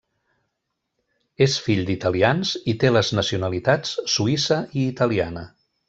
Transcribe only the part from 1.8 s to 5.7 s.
d'italians i té les nacionalitats suïssa i italiana.